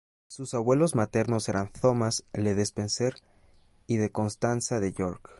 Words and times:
Sus 0.29 0.55
abuelos 0.55 0.95
maternos 0.95 1.47
eran 1.47 1.71
Thomas 1.71 2.25
le 2.33 2.55
Despenser 2.55 3.17
y 3.85 3.97
de 3.97 4.11
Constanza 4.11 4.79
de 4.79 4.93
York. 4.93 5.29